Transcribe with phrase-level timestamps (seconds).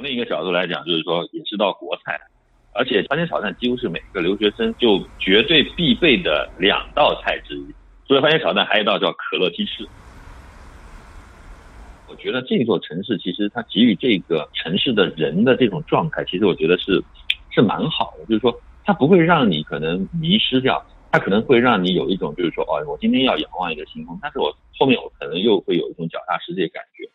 [0.00, 2.18] 从另一个角度来讲，就是说也是道国菜，
[2.72, 7.66] 而且番茄炒蛋几乎是每个留学生就绝对必备的两道菜之一。
[8.08, 9.86] 除了番茄炒蛋，还有一道叫可乐鸡翅。
[12.08, 17.04] 我觉得这座城市其实它给予这个城市的人的这种状态，其实我觉得是
[17.50, 27.06] 是蛮好的，就是说它不会让你可能迷失掉，它可能会让你有一种就是说，哦，我今天要仰望一个星空，但是我后面我可能又会有一种脚踏实地的感觉。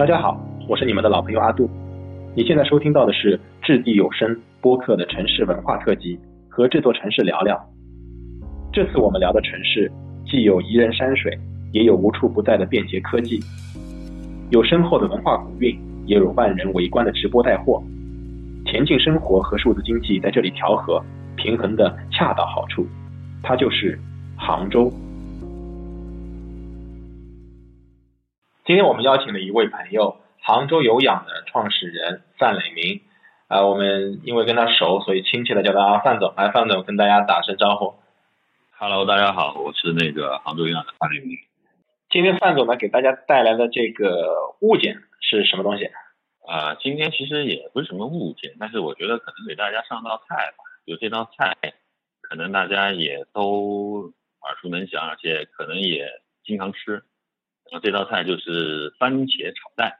[0.00, 1.68] 大家好，我是你们的老朋友阿杜。
[2.34, 6.18] 你现在收听到的是掷地有声播客的城市文化特辑，
[6.48, 7.54] 和这座城市聊聊。
[8.72, 9.92] 这次我们聊的城市，
[10.24, 11.38] 既有宜人山水，
[11.74, 13.40] 也有无处不在的便捷科技，
[14.48, 17.82] 有深厚的文化古韵，也有万人围观的直播带货。
[18.64, 21.04] 恬静生活和数字经济在这里调和，
[21.36, 22.86] 平衡的恰到好处。
[23.42, 23.98] 它就是
[24.34, 24.90] 杭州。
[28.70, 33.00] 今天我们邀请了一位朋友，杭州有氧的创始人范磊明。
[33.48, 36.32] 啊，我们因为跟他熟，所以亲切的叫他范总。
[36.36, 37.94] 来，范总跟大家打声招呼。
[38.78, 41.36] Hello，大家好，我是那个杭州有氧的范磊明。
[42.10, 45.90] 今天范总呢给大家带来的这个物件是什么东西？
[46.46, 50.62] 啊，今天其实也不是什么物件，但是我觉得可能给大家上道菜吧。
[50.86, 51.56] 就这道菜，
[52.20, 56.06] 可能大家也都耳熟能详，而且可能也
[56.44, 57.02] 经常吃。
[57.72, 59.92] 那这道菜就是番茄炒蛋。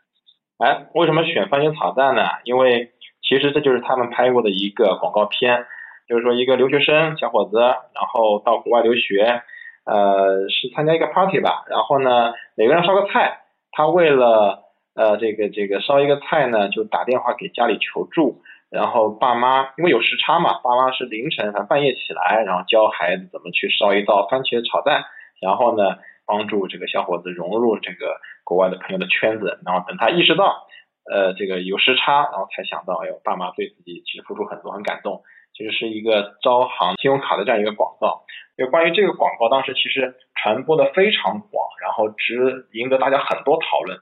[0.59, 2.23] 哎，为什么选番茄炒蛋呢？
[2.45, 2.91] 因为
[3.23, 5.65] 其实这就是他们拍过的一个广告片，
[6.09, 9.43] 就是说一个留学生小伙子，然后到国外留学，
[9.87, 25.05] 呃，是参加一个 party 吧，然后呢，每个人烧个菜，他为了呃这个这个烧一个菜呢，就打电话给家里求助，然后爸妈因为有时差嘛，爸妈是凌晨反正半夜起来，然后教孩子怎么去烧一道番茄炒蛋，
[25.41, 25.97] 然后呢。
[26.31, 30.69] 帮助这个小伙子融入这个国外的朋友的圈子，然后等他意识到，
[31.11, 35.25] 呃，这个有时差，然后才想到，哎呦，爸妈对自己其实付出很多，很感动。
[35.53, 38.23] 其实是一个招行信用卡的这样一个广告。
[38.57, 43.99] 就关于这个广告，当时其实传播的非常广，然后只赢得大家很多讨论。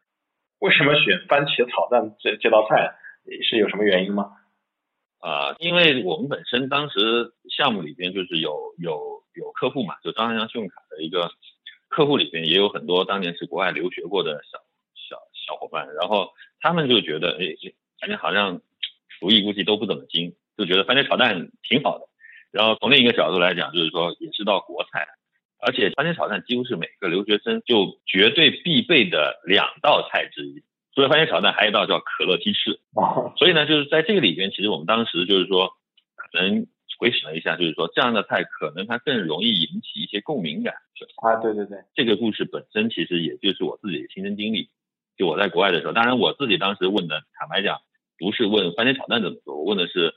[0.59, 2.93] 为什么选番茄炒蛋这这道菜？
[3.49, 4.33] 是有什么原因吗？
[5.21, 11.31] 啊，因为我们本身当时项目里边就是有有有客户嘛，就招商信用卡的一个。
[11.99, 14.61] 客户里边也有很多当年是国外留学过的小
[14.95, 17.57] 小小伙伴，然后他们就觉得，哎，
[17.99, 18.61] 感觉好像
[19.19, 22.05] 厨艺估计都不怎么精，就觉得番茄炒蛋挺好的。
[22.53, 25.09] 然后从另一个角度来讲，就是说也是道国菜，
[25.59, 30.63] 而且番茄炒蛋几乎是每个留学生就绝对必备的两道菜之一。
[30.95, 32.79] 除了番茄炒蛋，还有一道叫可乐鸡翅。
[33.37, 35.73] 所以呢，就是在这个里边，其实我们当时就是说
[36.15, 36.69] 可能。
[36.99, 40.75] 回想了一下，就是说这样的菜可能它更容易引起一些共鸣感。
[41.23, 44.69] 啊，对对对，这个故事本身其实也就是我自己的亲身经历。
[45.17, 47.79] 就我在国外的时候，当然我自己当时问的，坦白讲，
[48.19, 50.15] 不是问番茄炒蛋怎么做，我问的是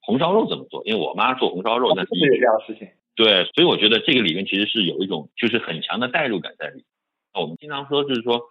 [0.00, 2.88] 红烧肉怎么做，因为我妈做红烧肉，那是这样的事情。
[3.16, 6.84] 对，所以我觉得这个里面其实是有一种就是很强的代入感在里。
[7.32, 8.42] 我们经常说就是说，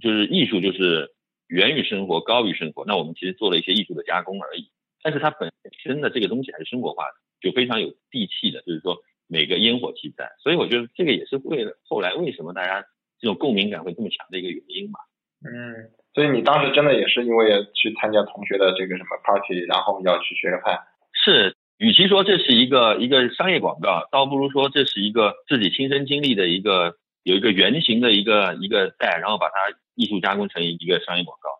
[0.00, 1.12] 就是艺术就是
[1.46, 2.84] 源于生活，高于生活。
[2.86, 4.70] 那我们其实做了一些艺术的加工而已。
[5.02, 8.96] 但是它本身的这个东西还是生活化的，就非常有地气的，就是说
[9.28, 12.84] 每个烟火气在，所以我觉得这个也是为了后来为什么大家
[13.20, 14.98] 这种共鸣感会这么强的一个原因嘛。
[15.44, 20.80] 嗯，所以你当时真的也是因为去参加同学的这个什么 party，然后要去学个派。
[21.12, 29.54] 是，与其说这是一个一个商业广告，倒不如说这是一个自己亲身经历的一个有一个原型的一个一个带，然后把它
[29.94, 31.50] 艺术加工成一个商业广告。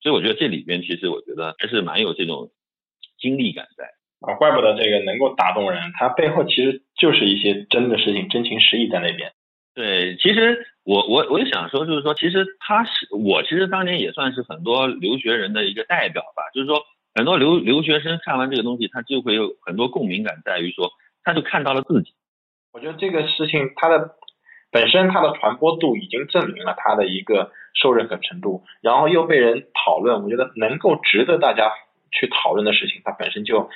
[0.00, 2.52] 所以我觉得这里边其实我觉得还是蛮有这种。
[3.24, 3.84] 经历感在
[4.20, 9.32] 啊，怪不得这个能够打动人，它背后其实就是一些真的事情，真情实意在那边。
[9.74, 16.42] 对，其实我我我就想说，就是说，其实他是我，其实当年也算是很多留学人的一个代表吧。
[16.54, 16.82] 就是说，
[17.14, 20.90] 很多留留学生看完这个东西，他就会有很多共鸣感，在于说，
[21.24, 22.12] 他就看到了自己。
[22.72, 24.16] 我觉得这个事情它的
[24.70, 31.70] 本身它的传播度已经证明了它的一个受认可程度，然后又被人讨论，我觉得能够值得大家。
[32.14, 33.68] 去讨论的事情，它本身就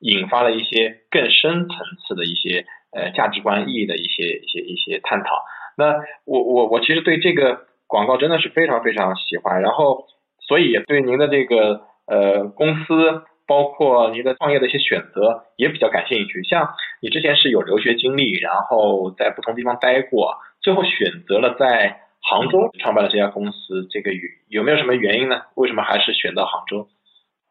[0.00, 5.42] 引发了一些更深层次的一些呃价值观意义的一些一些一些探讨。
[5.78, 5.94] 那
[6.24, 10.06] 我我我其实对这个广告真的是非常非常喜欢，然后
[10.40, 16.42] 所以对您的这个呃公司，包括您的创业的一些选择也比较感兴趣。
[16.44, 25.42] 像你之前是有留学经历，然后在不同地方待过，最后选择了在杭州创办了这家公司，这个有有没有什么原因呢？
[25.54, 26.88] 为什么还是选到杭州？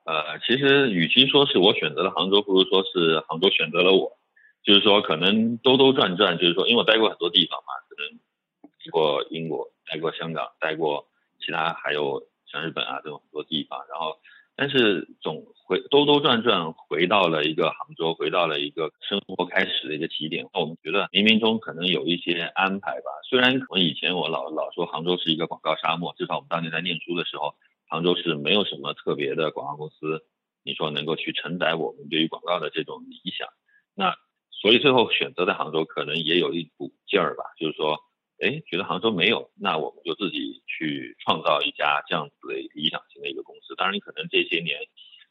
[0.05, 4.17] 呃，其实与其说是我选择了杭州，不如说是杭州选择了我。
[4.63, 8.19] 就是说可能兜兜转转，就是说因为我待过很多地方嘛，可能
[8.91, 11.07] 过英国，待过香港，待过
[11.39, 14.17] 其他还有像日本啊这种很多地方，然后。
[14.57, 20.47] 但是总回兜兜转转回到了一个杭州，回到了一个生活开始的一个起点。
[20.53, 23.11] 那我们觉得冥冥中可能有一些安排吧。
[23.29, 27.53] 虽然我以前我老老说杭州是一个广告沙漠，至少我们当年在念书的时候，
[27.87, 30.25] 杭州是没有什么特别的广告公司，
[30.63, 33.47] 你说能够去承载我们对于广告的这种理想。
[33.93, 34.15] 那
[34.51, 37.99] 所以最后选择在杭州，可能也有一股劲儿吧，就是说。
[38.37, 43.73] 哎，觉得杭州没有，那我们就自己去创造一家这样子的理想型的一个公司。
[43.77, 44.77] 当然，你可能这些年，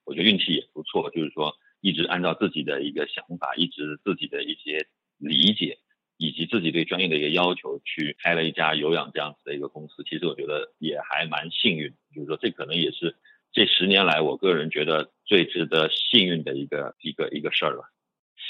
[0.06, 5.76] 我觉得运气也不错，就是说一直按照自己的一个想法，一直自己的一些理解，
[6.24, 10.02] 以及自己对专业的一个要求，去开了一家有氧这样子的一个公司。
[10.08, 13.16] 其实我觉得也还蛮幸运，就是说这可能也是
[13.52, 17.84] 这十年来我个人觉得最值得幸运的一个一个一个事儿吧。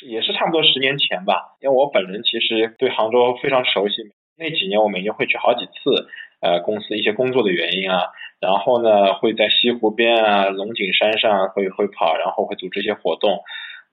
[0.06, 4.12] 也是差不多十年前吧，因为我本人其实对杭州非常熟悉。
[4.36, 6.08] 那几年我每年会去好几次，
[6.40, 8.10] 呃，公司一些工作的原因啊，
[8.40, 13.44] 然后呢会在西湖边啊、龙井山上会会跑，然后会组织一些活动。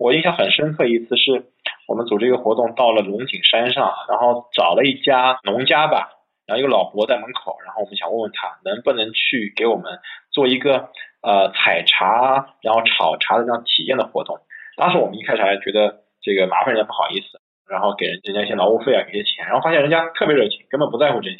[0.01, 1.45] 我印象很深刻一次是
[1.87, 6.09] 我们组织一个活动到了龙井山上，然后找了一家农家吧，
[6.47, 9.99] 然后一个老伯在门口，然后我们想问问他能不能去给我们
[10.31, 10.89] 做一个
[11.21, 14.39] 呃采茶然后炒茶的这样体验的活动。
[14.75, 17.39] 当时我们一开始还觉得这个麻烦人家不好意思。
[17.69, 21.37] 然后给人人家一些劳务费啊，给些钱，然后发现人家特别热情，根本不在乎这些，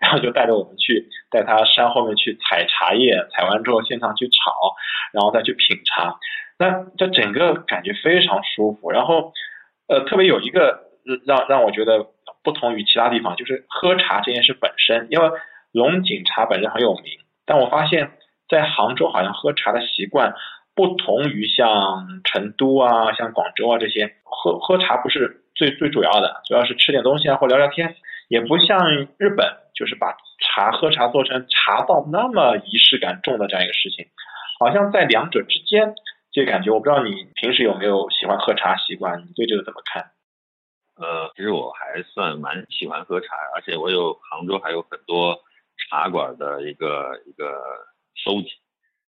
[0.00, 4.72] 然后就带着我们去带他山后面去采茶叶，采完之后现场去炒，
[5.12, 6.16] 然后再去品茶，
[6.58, 8.90] 那这整个感觉非常舒服。
[8.90, 9.32] 然后
[9.88, 10.84] 呃，特别有一个
[11.26, 12.06] 让让我觉得
[12.42, 15.30] 不同于其他地方，就是喝茶这件事本身，因为
[15.72, 17.04] 龙井茶本身很有名，
[17.46, 18.12] 但我发现，
[18.48, 20.34] 在杭州好像喝茶的习惯
[20.74, 25.40] 不同于像成都啊、像广州啊这些，喝喝茶不是。
[25.56, 27.94] 最最主要的，主要是吃点东西啊，或聊聊天，
[28.26, 34.04] 也不像日本，就是把茶喝茶做成茶道那么仪式感重的这样一个事情，
[34.58, 35.94] 好像在两者之间，
[36.34, 40.10] 这感觉我不知道你平时有没有喜欢喝茶习惯，你对这个怎么看？
[40.96, 45.38] 呃，其实我还算蛮喜欢喝茶，而且我有杭州还有很多
[45.88, 47.62] 茶馆的一个一个
[48.14, 48.48] 收集。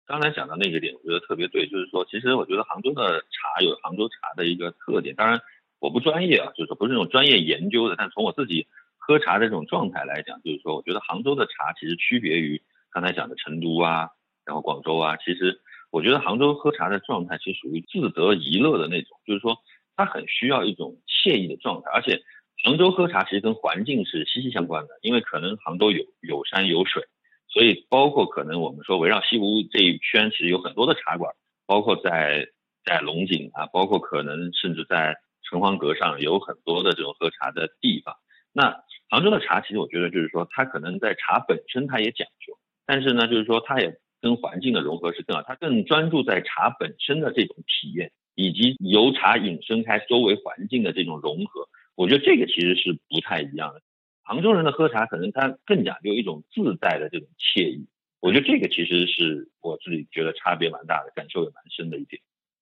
[0.06, 5.40] 刚才讲的那个点，我觉得特别对，就是说，其实我觉得杭州的茶有杭州茶的一个特点，当然。
[5.80, 8.68] 我不专业啊，就是不是那种专业研究的，但从我自己
[9.00, 14.12] 喝茶的这种状态来讲，就是说我觉得杭州的茶其实区别于刚才讲的成都啊，
[14.46, 15.60] 然后广州啊，其实
[15.92, 19.58] 我觉得杭州喝茶的状态其实属于自得怡乐的那种，就是说
[19.96, 22.22] 它很需要一种惬意的状态，而且
[22.64, 27.04] 杭州喝茶其实跟环境是息息相关的，因为可能杭州有有山有水，
[27.48, 31.36] 所以包括可能我们说围绕西湖这一圈其实有很多的茶馆，
[31.68, 32.48] 包括在
[32.84, 35.18] 在龙井啊，包括可能甚至在。
[35.44, 38.16] 城隍阁上有很多的这种喝茶的地方。
[38.54, 51.68] 那杭州的茶，其实我觉得就是说，它可能在茶本身它也讲究，但是呢，就是说它也跟环境的融合是更好，它更专注在茶本身的这种体验，以及由茶引申开周围环境的这种融合。
[51.96, 53.82] 我觉得这个其实是不太一样的。
[54.24, 57.88] 杭州人的喝茶可能他更讲究一种自在的这种惬意。
[58.20, 62.22] 我觉得这个其实是我自己觉得差别蛮大的，感受也蛮深的一点。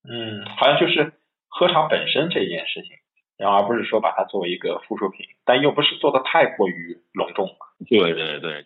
[0.09, 1.13] 嗯，好像就是。
[1.51, 2.92] 喝茶本身这一件事情，
[3.35, 7.49] 然后而不是说把它作为一个附属品，但又不是做的太过于隆重。
[7.87, 8.66] 对对对，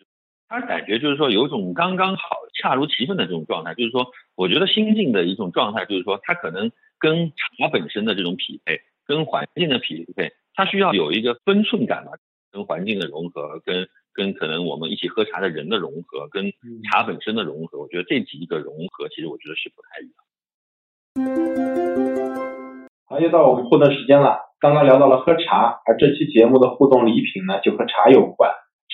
[0.49, 3.73] 他感觉就是说有一种刚刚好、恰如其分的这种状态。
[3.73, 12.11] 就是说，我觉得心境的一种状态，就是说，它可能跟茶本身的这种匹配，跟环境的匹配，它需要有一个分寸感吧，
[12.51, 16.51] 跟环境的融合，跟跟可能我们一起喝茶的人的融合，跟
[16.91, 17.79] 茶本身的融合。
[17.79, 20.23] 我觉得这几个融合，其实我觉得是不太一样。
[23.05, 24.39] 好，又到我们互动时间了。
[24.59, 28.49] 刚刚聊到了喝茶，而这期节目的互动礼品呢，就和茶有关，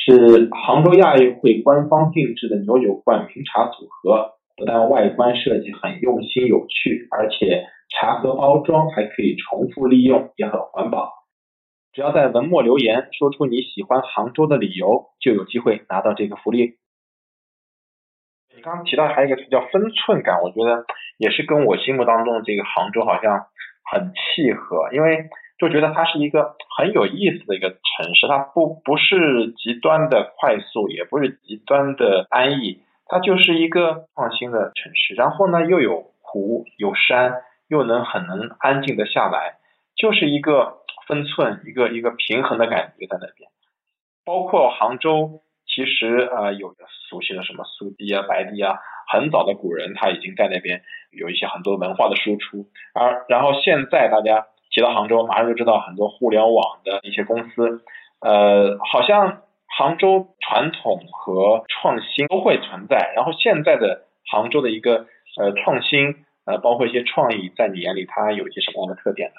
[0.10, 4.36] 是杭州亚运会官方定制的牛酒冠名茶组合。
[4.58, 11.13] 不但外观设计很用心有趣，而且茶盒包装还可以重复利用，也很环保。
[11.94, 16.78] 只要在文末留言说出你喜欢杭州的理由，就有机会拿到这个福利。
[18.56, 20.86] 你刚刚提到还有一个词叫分寸感，我觉得
[21.18, 23.48] 也是跟我心目当中的这个杭州好像。
[23.92, 35.13] 很契合，因为就觉得它是一个很有意思的一个城市，它不不是极端的快速，也不是极端的安逸，它就是一个创新的城市。
[35.16, 37.34] 然后呢，又有湖有山，
[37.68, 39.58] 又能很能安静的下来，
[39.96, 43.50] 就是一个分寸，一个一个平衡的感觉在那边。
[44.24, 46.74] 包括杭州，其实呃有
[47.10, 48.80] 熟悉的什么苏堤啊、白堤啊。
[49.12, 57.82] 很早的古人他已经在那边有一些很多文化的输出，而然后现在大家提到杭州，马上就知道很多互联网的一些公司，
[58.22, 63.12] 呃，好像杭州传统和创新都会存在。
[63.16, 65.08] 然后现在的杭州的一个
[65.38, 69.36] 呃创新，呃，包括一些创意，在你眼里它有一些什么样的特点呢？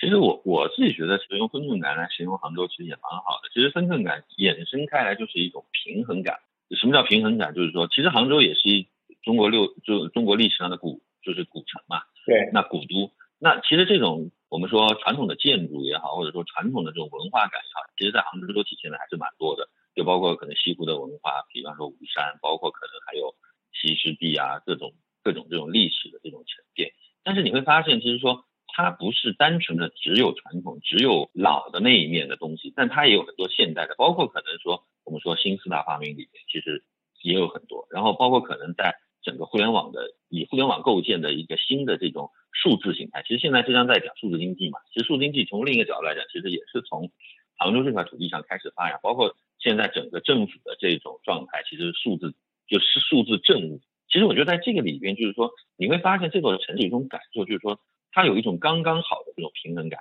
[0.00, 3.50] 其实我我自己觉得，用分寸感来形容杭州，其实也蛮好的。
[3.52, 6.38] 其实分寸感衍生开来就是一种平衡感。
[6.74, 7.52] 什么叫平衡感？
[7.52, 8.88] 就是说，其实杭州也是一
[9.22, 12.00] 中国六就中国历史上的古就是古城嘛。
[12.24, 12.48] 对。
[12.54, 19.68] 那古都，那其实这种我们说传统的建筑也好，或者说传统的这种文化感也好，其实在杭州都体现的还是蛮多的。
[19.96, 23.34] 就包括可能西湖的文化，比方说武山，包括可能还有
[23.72, 24.92] 西施地啊，各种
[25.24, 26.92] 各种这种历史的这种沉淀。
[27.24, 28.44] 但是你会发现，其实说。
[28.72, 36.84] 它不是单纯的只有传统、只有老的那一面的东西，但它也有很多现代的，包括可能说我们说新四大发明里面，其实
[37.20, 37.88] 也有很多。
[37.90, 42.30] 然后包括可能在整个互联网的以互联网构建的一个新的这种
[42.60, 44.78] 数字形态，其实现在浙江在讲数字经济嘛。
[44.92, 47.10] 其实数字经济从另一个角度来讲，其实也是从
[47.56, 49.00] 杭州这块土地上开始发展。
[49.02, 52.34] 包括现在整个政府的这种状态，其实数字
[52.68, 53.80] 就是数字政务。
[54.08, 57.80] 其实我觉得在这个里边，就是说你会发现这座城市有一种感受，就是说。
[58.12, 60.00] 它有一种刚刚好的这种平衡感，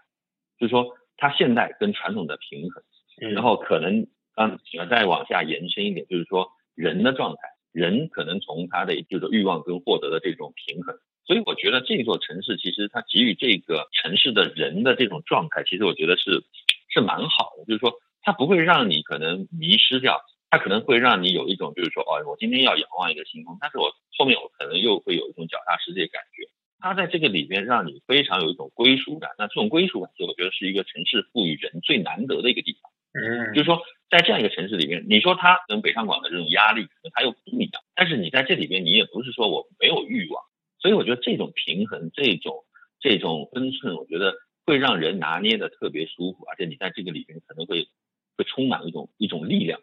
[0.59, 2.83] 就是说它现代跟传统的平衡，
[3.35, 4.57] 然后可能嗯
[4.89, 10.97] 再往下延伸一点，就是说人的状态，人可能从他的就是欲望跟获得的这种平衡，
[11.29, 16.43] 所以我觉得这座城市其实它给予这个城市的人的这种状态，其实我觉得是
[16.91, 17.93] 是蛮好的，就是说
[18.23, 20.19] 它不会让你可能迷失掉，
[20.49, 26.49] 它可能会让你有一种就是说哦，我今天要仰望一个星空，但是我后面我可能又会有一种脚踏实地的感觉。
[26.79, 32.89] 它在这个里边让你非常有一种归属感，那这种归属感，就我觉得是一个城市赋予人最难得的一个地方。
[33.13, 40.41] 嗯，就是说，在这样一个城市里面，你说它跟北上广的这种压力可能它又不一样，但是你在这里边，你也不是说我没有欲望，
[40.79, 42.65] 所以我觉得这种平衡，这种
[42.99, 47.87] 这种分寸，我觉得会让人拿捏的特别舒服，而且你在这个里边可能会
[48.37, 49.79] 会充满一种一种力量。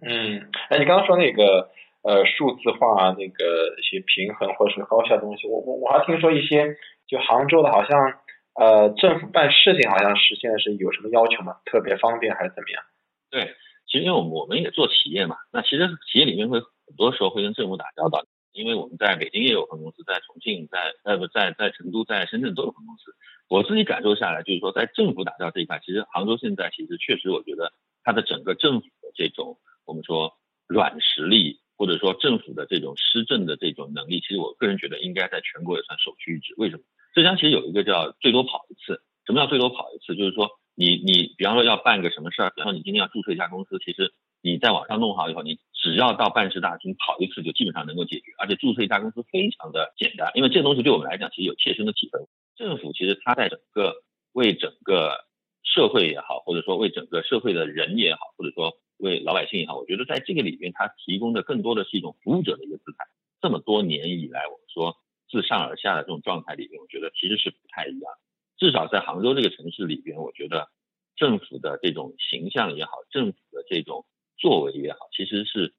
[0.00, 1.70] 嗯，哎，你刚刚说那个。
[2.06, 8.20] 呃，数字化那个一些平衡或者是高效的东西，我我我还听说一些，就杭州的，好像
[8.52, 11.56] 呃政府办事情好像是现在是有什么要求吗？
[11.64, 12.84] 特别方便还是怎么样？
[13.30, 13.54] 对，
[13.86, 23.14] 其实因为我们我们也做企业嘛，那其实企业里面会很多时候会跟政府打交道，因为我们在北京也有分公司，在重庆，在呃不在在成都，在深圳都有分公司。
[23.48, 30.32] 我自己感受下来，就是说在政府打造这一块，其实杭州现在其实确实，我觉得它的整个政府的这种我们说
[30.66, 31.60] 软实力。
[31.76, 36.54] 或者说政府的这种施政的这种能力，其实我个人觉得应该在全国也算首屈一指。
[36.56, 36.84] 为什么？
[37.12, 39.02] 浙江其实有一个叫最多跑一次。
[39.26, 40.14] 什么叫最多跑一次？
[40.14, 45.58] 就是说你你比方说要办个什么事儿，比方说你今天要注册一家公司，其实你在网上弄好以后，你
[45.94, 48.32] 只要到办事大厅跑一次，就基本上能够解决。
[48.38, 52.20] 而且注册一家公司非常的简单，因为这个东西对我们来讲其实有切身的体会。
[52.56, 55.24] 政府其实它在整个为整个
[55.62, 58.76] 社会也好，或者说为整个社会的人也好，或者说。
[58.98, 63.04] 为老百姓也好，我觉得在这个里边，它提供的更多的是一种服务者的一个姿态。
[63.42, 64.96] 这么多年以来，我们说
[65.28, 68.12] 自上而下的这种状态里边，我觉得其实是不太一样。
[68.56, 70.68] 至少在杭州这个城市里边，我觉得
[71.16, 74.06] 政府的这种形象也好，政府的这种
[74.38, 75.74] 作为也好，其实是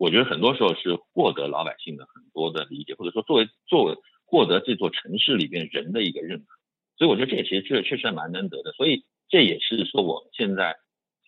[0.00, 6.46] 我觉得很多时候是获得老百姓的很多的理解，或者说作为作为获得这座城市里边人的一个认可。
[6.96, 8.72] 所以我觉得这也其实确确实蛮难得的。
[8.72, 10.76] 所以这也是说我们现在。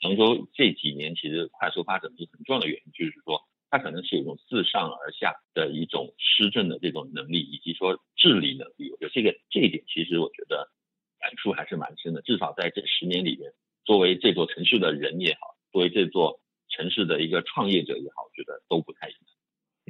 [0.05, 8.91] 杭州这几年其实快速发展的一个很重要的原因，就是说它可能是有一种自上而下的一种施政的这种能力，以及说治理能力。
[8.91, 10.73] 我觉得这个这一点，其实我觉得
[11.21, 12.23] 感触还是蛮深的。
[12.23, 13.52] 至少在这十年里面，
[13.85, 16.41] 作为这座城市的人也好，作为这座
[16.76, 19.21] 城市的一个创业者也好，我觉得都不太一样。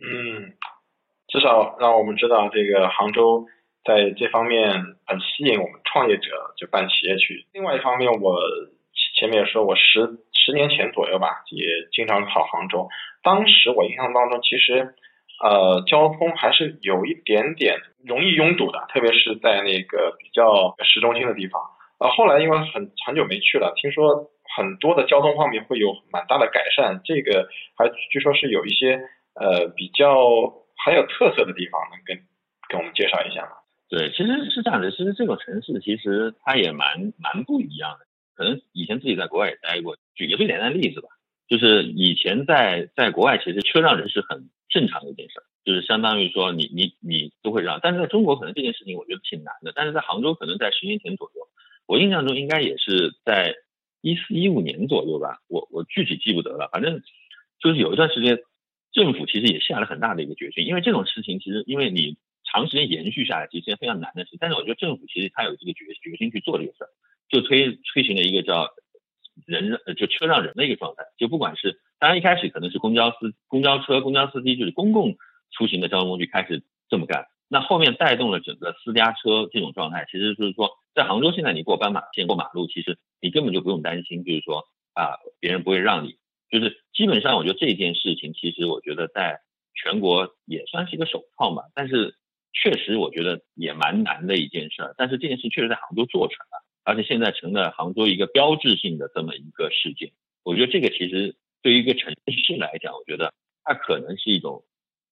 [0.03, 0.53] 嗯，
[1.29, 3.47] 至少让我们知道这个杭州
[3.85, 4.73] 在这方面
[5.07, 7.47] 很吸引我们创业者就办企业去。
[7.53, 8.39] 另外一方面，我。
[9.15, 12.89] 前面也说，我十十年前左右吧，也经常跑杭州。
[13.23, 14.95] 当时我印象当中，其实
[15.43, 21.63] 呃交通还是有一点点容易拥堵的，特别是在那个比较市中心的地方。
[22.01, 27.01] 呃，后来因为很很久没去了，听说很多的交通方面会有蛮大的改善。
[27.05, 29.01] 这个还据说是有一些
[29.35, 30.17] 呃比较
[30.85, 32.17] 很有特色的地方，能跟
[32.69, 33.53] 跟我们介绍一下吗？
[33.89, 34.91] 对，其实是这样的。
[34.91, 38.07] 其实这个城市其实它也蛮蛮不一样的。
[38.35, 41.09] 可能以前自己在国外也待过，举个最简单的例子吧，
[41.49, 45.35] 就是以前在在国外，其实车让人是很正常的一件事，
[45.67, 51.43] 就是相当于说你你你都会让，但是在中国可能这件事情我觉得挺难的，但是在杭州可能在十年前左右，
[51.87, 53.55] 我印象中应该也是在
[54.03, 57.01] 一四一五年左右吧，我我具体记不得了，反正
[57.59, 58.39] 就是有一段时间，
[58.93, 64.37] 政府其实也下了很大的一个决心，因为这种事情其实因为你长时间延续下来，其实是件非常难的事。
[64.39, 66.91] 但是我觉得政府其实他有这个决决心去做这个事儿，
[67.31, 68.69] 就推推行了一个叫
[69.47, 71.05] 人就车让人的一个状态。
[71.17, 75.17] 就不管是当然一开始可能是公交司公交车公交司机就是公共
[75.53, 80.05] 出行的交通工具开始这么干，那后面带动了整个私家车这种状态。
[80.11, 86.19] 其实就是说，在杭州现在你过斑马线过马路，其实你根本就不用担心，就是说啊别人不会让你。
[86.51, 89.41] 就是基本上我觉得这件事情，其实我觉得在
[89.75, 91.63] 全国也算是一个首创吧。
[91.75, 92.15] 但是
[92.53, 94.95] 确实我觉得也蛮难的一件事儿。
[94.99, 100.13] 但是这件事确实在杭州做成了，而且现在成了杭州一个标志性的这么一个事件。
[100.43, 103.33] 我觉得这个其实对于一个城市来讲，我觉得
[103.65, 104.65] 它可能是一种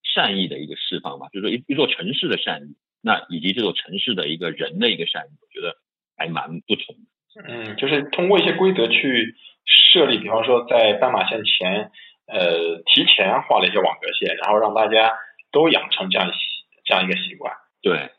[0.02, 1.29] 善意的一个释放吧。
[1.33, 5.79] 就是说一一座城市的善意，那以及这座城市的一个人的一个善意，我觉得
[6.19, 7.02] 还蛮不同的。
[7.47, 11.91] 嗯，就是通过一些规则去设立，比方说在斑马线前，
[12.27, 15.13] 呃，提前画了一些网格线，然后让大家
[15.53, 16.39] 都养成这样习
[16.85, 17.55] 这样一个习惯。
[17.83, 18.11] 对，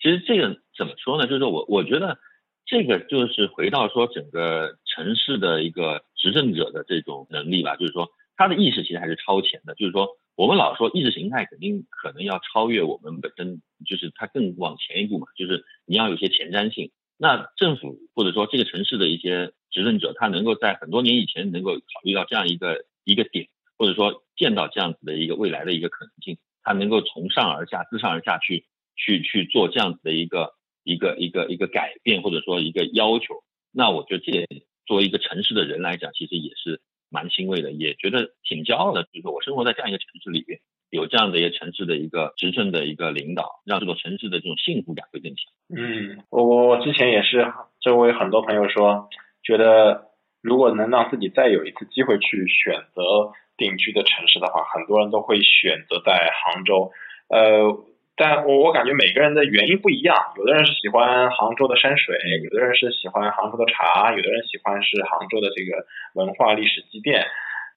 [0.00, 1.28] 其实这个怎么说呢？
[1.28, 2.18] 就是我我觉得
[2.64, 9.76] 这个就是回到说整个城市的一个执政者的这种能力吧，就是说他的意识其实还是超前的。
[9.76, 16.90] 就是说我们老说意识形态肯定可能要超越我们本身，就是它更往前一步嘛，就是你要有些前瞻性。
[17.18, 30.54] 那政府或者说这个城市的一些执政者，他能够在很多年以前能够考虑到这样一个一个点，或者说见到这样子的一个未来的一个可能性，他能够从上而下、自上而下去去去做这样子的一个
[30.84, 33.42] 一个一个一个改变，或者说一个要求。
[33.72, 34.46] 那我觉得这
[34.84, 39.04] 作为一个城市的人来讲，其实也是蛮欣慰的，也觉得挺骄傲的。
[39.04, 40.60] 就是说我生活在这样一个城市里边。
[40.96, 45.44] 有这样的一个城市的一个执政的一个领导，让这座城市的这种幸福感会更强。
[45.68, 49.08] 嗯，我我之前也是周围很多朋友说，
[49.44, 50.08] 觉得
[50.42, 56.92] 如果能让自己再有一次机会去选择定居的城市的话，很多人都会选择在杭州。
[57.28, 57.84] 呃，
[58.16, 67.26] 但我我感觉每个人的原因不一样，有的人是喜欢杭州的山水，有的人是喜欢杭州的茶，有的人喜欢是杭州的这个文化历史积淀。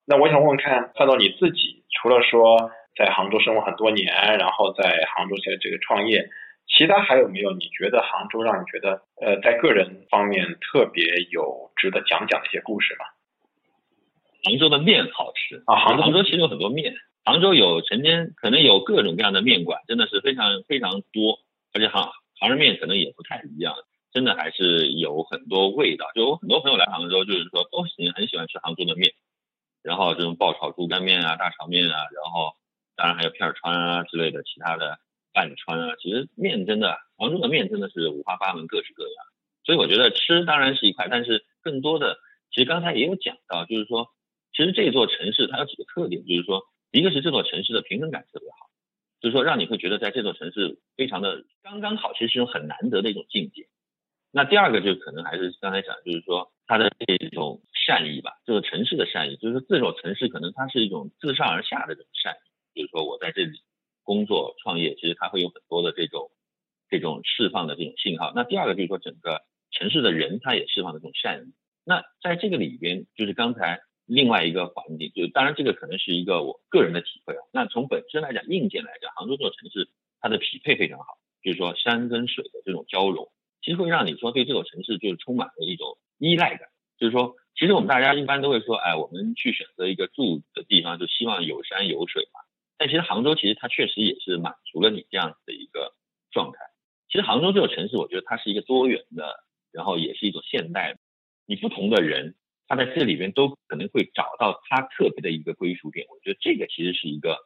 [0.05, 2.71] 那我想问问看，看到你自己，除了说。
[2.95, 6.29] 在杭州生活很多年，然后在杭州现在这个创业，
[6.67, 13.05] 其他还有没有你觉得杭州让你觉得呃在个人方面特别有值得讲讲的一些故事吗？
[14.43, 16.93] 杭州的面好吃啊，杭州杭州其实有很多面，
[17.25, 21.39] 杭州有成天可能有各种各样的面馆，真的是非常非常多，
[21.73, 23.75] 而且杭杭州面可能也不太一样，
[24.11, 26.05] 真的还是有很多味道。
[26.15, 29.13] 就我很多朋友来杭州，就是说都喜很喜欢吃杭州的面，
[29.83, 32.58] 然后这种爆炒猪肝面啊、大肠面啊，然后。
[32.99, 34.99] 当然还有片儿川啊之类的，其他的
[35.31, 39.13] 半川啊，其实面真的，杭州的面真的是五花八门，各式各样。
[39.63, 42.17] 所以我觉得吃当然是一块，但是更多的，
[42.51, 44.07] 其实刚才也有讲到，就是说，
[44.51, 48.67] 其实这座城市它有几个特点，就是说，一个是这座城市的平衡感特别好，
[49.21, 53.69] 就是说让你会觉得在这座城市非常的刚刚好，其实是一种很难得的一种境界。
[54.31, 62.48] 那第二个就可能还是刚才讲，就是说它的这种善意吧，这个城市的善意，就是说这座城市可能它是一种自上而下的这种善意。
[62.73, 63.61] 就是说我在这里
[64.03, 66.31] 工作创业，其实它会有很多的这种
[66.89, 68.31] 这种释放的这种信号。
[68.35, 71.53] 那第二个就是说，整个城市的人他也释放这种善意。
[71.83, 77.41] 那在这个里边，就是刚才另外一个环境，就是当然这个可能是一个我个人的体会啊。
[77.51, 81.05] 那从本身来讲，硬件来讲，杭州这座城市它的匹配非常好，
[81.43, 86.69] 就是说山跟水的这种交融，其实会让你说对这座城市就是充满了一种依赖感。
[86.97, 92.41] 就是说，其实我们大家一般都会说，哎，我们去选择一个住的地方，就希望有山有水嘛。
[92.79, 95.93] 但其实杭州其实它确实也是满足了你这样子的一个
[96.31, 96.59] 状态。
[97.09, 100.95] 其实杭州这个城市，我觉得它是一个多元的，然后也是一种现代。
[101.45, 102.35] 你不同的人，
[102.69, 106.07] 他在这里边都可能会找到他特别的一个归属点。
[106.09, 107.37] 我觉得这个其实是一个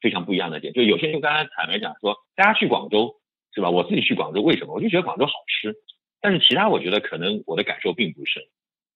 [0.00, 0.72] 非常不一样的点。
[0.72, 3.20] 就有些人就刚才坦白讲说，大家去广州
[3.54, 3.70] 是吧？
[3.70, 4.74] 我自己去广州为什么？
[4.74, 5.76] 我就觉得广州好吃。
[6.20, 8.42] 但是其他我觉得可能我的感受并不深。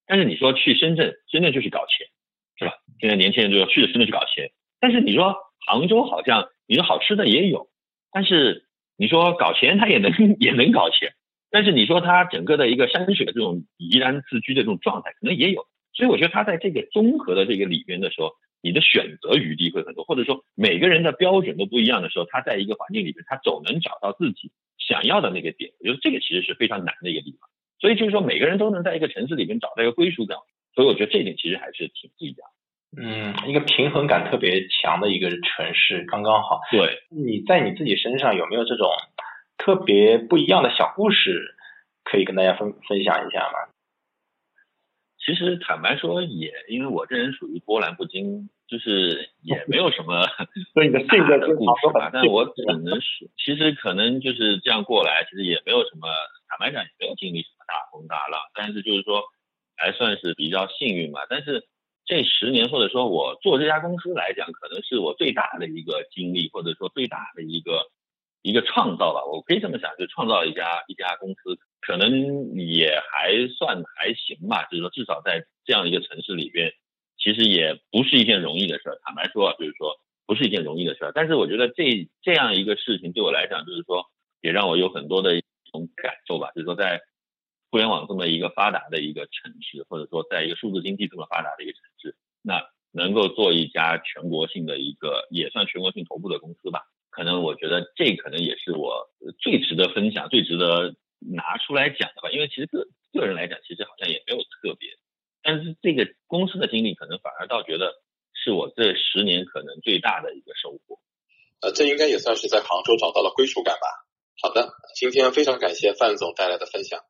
[0.06, 2.08] 但是你说去深圳，深圳就是搞钱，
[2.56, 2.78] 是吧？
[2.98, 4.50] 现在年轻人就要去深圳去搞钱。
[4.80, 5.36] 但是你说。
[5.66, 7.68] 杭州好像你说好吃的也有，
[8.12, 11.14] 但是你说搞钱 它也能也能搞钱，
[11.50, 25.72] 但是你说它整个的一个山水的这种怡然自居的这种状态可能也有，所以我觉得它在这个综合的这个里边的时候，你的选择余地会很多，或者说每个人的标准都不一样的时候，他在一个环境里边，他总能找到自己想要的那个点。
[25.80, 27.48] 我觉得这个其实是非常难的一个地方，
[27.80, 30.38] 所以就是说每个人都能在一个城市里边找到一个归属感，
[30.74, 32.48] 所以我觉得这点其实还是挺不一样。
[32.96, 36.60] 嗯，一个平衡感特别强的一个城市，刚刚好。
[36.70, 38.88] 对，你在你自己身上有没有这种
[39.58, 41.56] 特别不一样的小故事，
[42.04, 43.70] 可以跟大家分分享一下吗？
[45.24, 50.26] 其实坦白说，也因为我这人属于波澜不惊就是也 没有什么
[50.74, 52.10] 对你的性格的故事吧。
[52.12, 52.98] 但我只能说，
[53.38, 56.08] 其实可能就是这样过来，其实也没有什么，
[56.48, 59.22] 坦白讲也没有经历什么大风大浪，但是就是说
[59.76, 61.22] 还算是比较幸运吧。
[61.30, 61.64] 但是
[62.04, 67.90] 这十年或者说我做这家公司来讲，可能是我最大的一个经历，或者说最大的一个。
[68.46, 74.64] 一个创造吧，我可以这么想，就创造一家一家公司，可能也还算还行吧。
[74.64, 76.70] 就是说，至少在这样一个城市里边，
[77.16, 78.98] 其实也不是一件容易的事儿。
[79.02, 81.12] 坦白说，就是说不是一件容易的事儿。
[81.14, 84.04] 但是我觉得这这样一个事情对我来讲，就是说
[84.42, 86.50] 也让我有很多的一种感受吧。
[86.54, 87.00] 就是说，在
[87.74, 96.86] 互联网这么一个发达的一个城市，或者说在一个数字经济这么发达的一个城市，那能够做一家全国性的一个也算全国性头部的公司吧。
[97.10, 99.10] 可能我觉得这可能也是我
[99.42, 102.30] 最值得分享、最值得拿出来讲的吧。
[102.30, 104.90] 因为其实个个人来讲，其实好像也没有特别，
[105.42, 107.90] 但是这个公司的经历，可能反而倒觉得
[108.34, 111.00] 是我这十年可能最大的一个收获。
[111.60, 113.88] 呃，这应该也算是在杭州找到了归属感吧。
[114.40, 117.00] 好的，今天非常感谢范总带来的分享。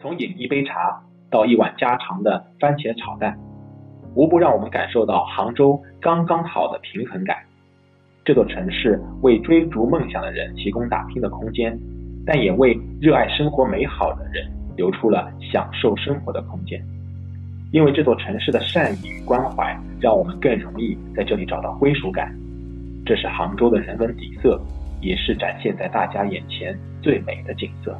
[0.00, 3.36] 从饮一杯茶到一碗家常的番茄炒蛋。
[4.14, 7.36] 无不让我们感受到杭州刚刚好的平衡感。
[8.24, 11.78] 这座城市为追逐梦想的人提供打拼的空间，
[12.26, 16.82] 但也为热爱生活美好的人留出了享受生活的空间。
[17.70, 22.34] 因为这座城市的善意与关怀，让我们更容易在这里找到归属感。
[23.04, 24.60] 这是杭州的人文底色，
[25.00, 27.96] 也是展现在大家眼前最美的景色。